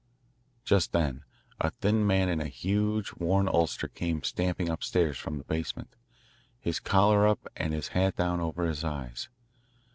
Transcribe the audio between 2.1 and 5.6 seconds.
in a huge, worn ulster came stamping upstairs from the